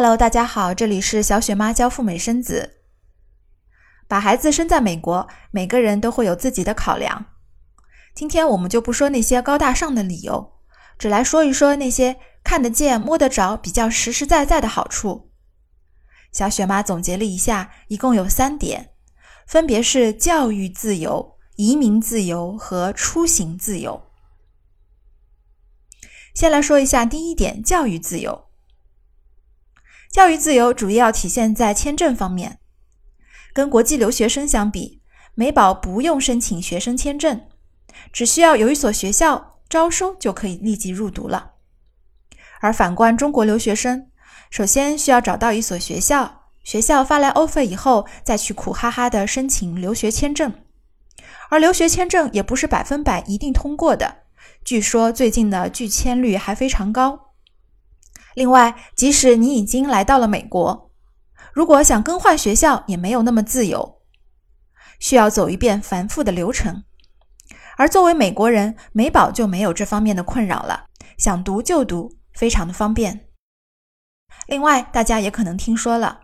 [0.00, 2.84] Hello，大家好，这里是小雪妈教赴美生子。
[4.06, 7.24] 把孩子生在美国，每个人都会有自己的考量。
[8.14, 10.52] 今天我们就不说那些高大上的理由，
[11.00, 15.32] 只来说一说那些看得见、摸得着、比较实实在在的好处。
[16.30, 18.90] 小雪妈总结了一下，一共有三点，
[19.48, 24.00] 分别是教育自由、移民自由和出行自由。
[26.36, 28.44] 先来说一下第一点，教育自由。
[30.10, 32.58] 教育自由主要体现在签证方面。
[33.52, 35.02] 跟国际留学生相比，
[35.34, 37.42] 美宝不用申请学生签证，
[38.12, 41.52] 只需要有一所学校招收就可以立即入读了。
[42.60, 44.08] 而反观中国留学生，
[44.50, 50.52] 首先需要找到一所学校，学校发来 offer 以后，再去苦哈哈的申请留学签证。
[51.50, 54.22] 而留学签证也不是百分百一定通过的。
[54.64, 57.27] 据说最近的拒签率还非常高。
[58.38, 60.92] 另外，即使你已经来到了美国，
[61.52, 64.00] 如果想更换学校，也没有那么自由，
[65.00, 66.84] 需要走一遍繁复的流程。
[67.76, 70.84] 而作为美国人，美宝就没有这方面的困扰了，
[71.16, 73.26] 想读就读，非常的方便。
[74.46, 76.20] 另外，大家也可能听说了，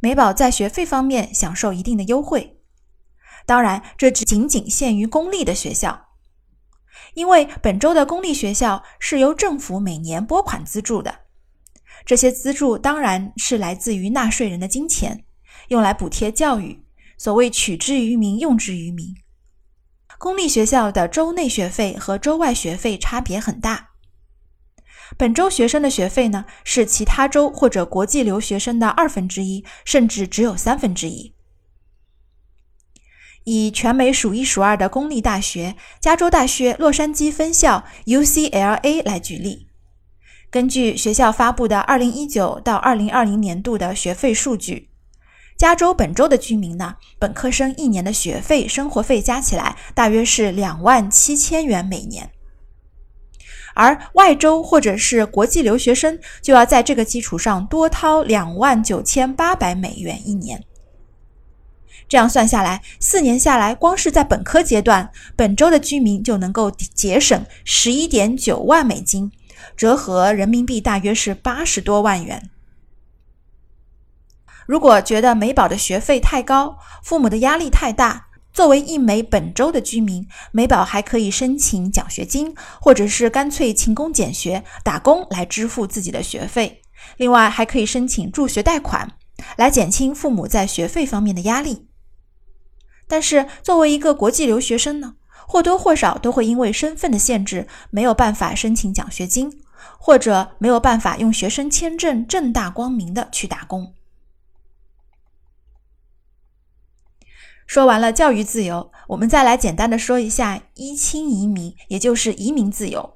[0.00, 2.60] 美宝在学费方面享受一定的优惠，
[3.46, 6.08] 当然，这只仅仅限于公立的学校。
[7.14, 11.20] 因为本州的公立学校是由政府每年拨款资助的，
[12.04, 15.24] 这些资助当然是来自于纳税人的金钱，
[15.68, 16.84] 用来补贴教育。
[17.18, 19.14] 所谓取之于民，用之于民。
[20.18, 23.90] 公立学校的州内学费和州外学费差别很大。
[25.16, 31.34] 本州学生的学费呢，是其他州或者国际留学生的二分之一，甚至只有三分之一。
[33.44, 39.69] 以全美数一数二的公立大学——加州大学洛杉矶分校 （UCLA） 来举例，
[40.50, 44.88] 根据学校发布的2019到2020年度的学费数据，
[45.56, 52.32] 加州本州的居民呢，本科生一年的学费、生活费加起来大约是两万七千元每年，
[53.74, 60.64] 而外州或者是国际留学生就要在这个基础上多掏两万九千八百美元一年。
[62.08, 69.30] 这样算下来，四年下来，光是在本科阶段，本州的居民就能够节省十一点九万美金，
[69.76, 72.50] 折合人民币大约是八十多万元。
[74.66, 86.82] 如果觉得美宝的学费太高，父母的压力太大，作为一枚本州的居民，美宝还可以申请奖学金，或者是干脆勤工俭学，打工来支付自己的学费。
[87.16, 89.16] 另外，还可以申请助学贷款，
[89.56, 91.88] 来减轻父母在学费方面的压力。
[93.08, 95.14] 但是，作为一个国际留学生呢，
[95.50, 99.60] 或多或少都会因为身份的限制，没有办法申请奖学金，
[99.98, 103.92] 或者没有办法用学生签证正大光明的去打工。
[107.66, 113.14] 说完了教育自由，我们再来简单的说一下一亲移民，也就是移民自由。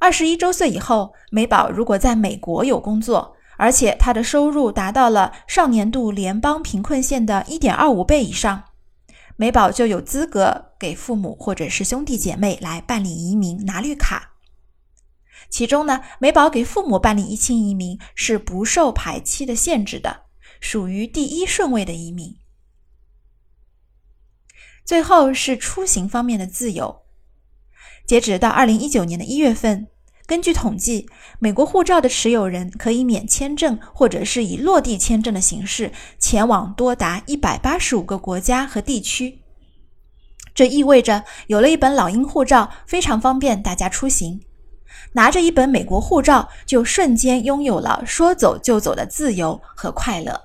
[0.00, 3.36] 二十一周岁以后，美宝如果在美国有工作。
[3.60, 8.62] 而且他的收入达到了上年度联邦贫困线的一点二五倍以上，
[9.40, 14.32] 美宝就有资格给父母或者是兄弟姐妹来办理移民拿绿卡。
[15.48, 20.24] 其中呢，美宝给父母办理一亲移民是不受排期的限制的，
[20.60, 22.36] 属于第一顺位的移民。
[24.84, 27.02] 最后是出行方面的自由，
[28.04, 29.86] 截止到二零一九年的一月份。
[30.28, 31.08] 根据统计，
[31.38, 39.38] 美国护照的持有人可以免签证，或者是以落地签证的形式前往多达一百八十五个国家和地区。
[40.54, 44.42] 这意味着有了一本老鹰护照，非常方便大家出行。
[45.12, 50.42] 拿着一本美国护照，就瞬间拥有了说走就走的自由和快乐。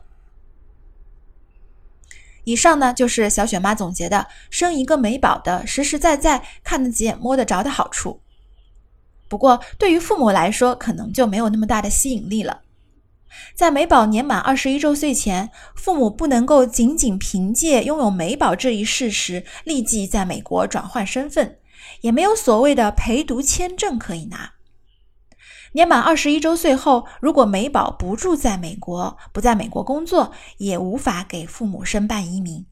[2.45, 8.21] 以上呢，就是小雪妈总结的生一个美宝的实实在在、看得见、摸得着的好处。
[9.27, 12.61] 不过，对于父母来说，可能就没有那么大的吸引力了。
[13.55, 21.57] 在美宝年满二十一周岁前，父母不能够仅仅凭借拥有美宝这一事实立即在美国转换身份，
[22.01, 24.53] 也没有所谓的陪读签证可以拿。
[25.71, 32.63] 年满二十一周岁后，如果美宝不住在美国，不在美国工作，也无法给父母申办移民。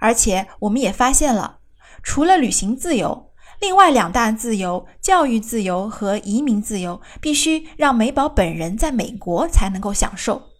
[0.00, 1.60] 而且，我们也发现了，
[2.02, 3.30] 除了旅行自由。
[3.60, 10.50] 另外两大自由，教育自由和移民自由，必须让美宝本人在美国才能够享受。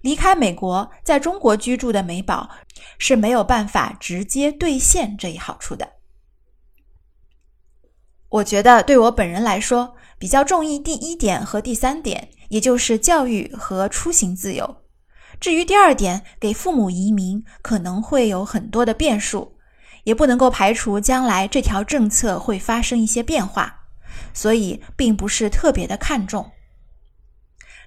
[0.00, 2.50] 离开美国，在中国居住的美宝
[2.98, 5.92] 是没有办法直接兑现这一好处的。
[8.30, 14.78] 我觉得对我本人来说，比较中意第一点和第三点，也就是教育和出行自由。
[15.40, 19.53] 至于第二点，给父母移民可能会有很多的变数，
[20.04, 23.80] 也不能够排除将来这条政策会发生一些变化，
[24.32, 26.52] 所以并不是特别的看重。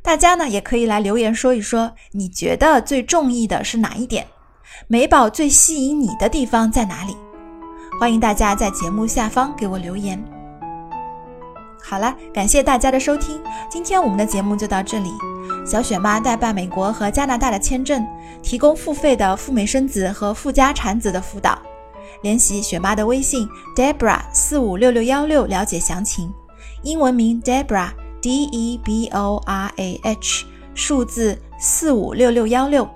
[0.04, 4.28] 大家呢也可以来留言说一说，你觉得最中意的是哪一点？
[4.88, 7.16] 美宝最吸引你的地方在哪里？
[8.00, 10.24] 欢迎大家在节目下方给我留言。
[11.84, 15.10] 好了，感谢大家的收听，今天我们的节目就到这里。
[15.66, 18.06] 小雪妈代办美国和加拿大的签证，
[18.42, 21.58] 提供付费的赴美生子和赴加产子的辅导。
[22.22, 26.32] 联系雪妈的微信 Debra 四五六六幺六了解详情。
[26.84, 27.90] 英文名 Debra
[28.22, 32.88] D E B O R A H，数字四五六六幺六。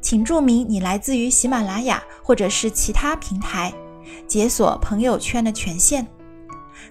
[0.00, 3.72] 请注明你来自于喜马拉雅或者是其他平台，
[4.26, 6.06] 解锁朋友圈的权限。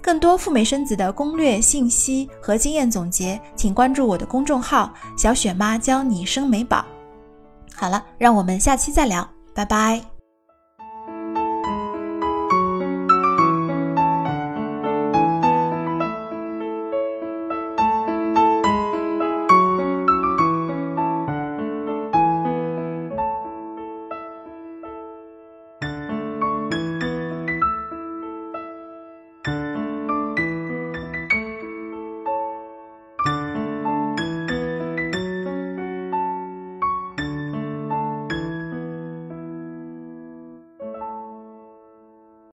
[0.02, 6.84] 更多赴美生子的攻略信息和经验总结，请关注我的公众号“小雪妈教你生美宝”。
[7.76, 10.21] 好了，让我们下期再聊，拜拜。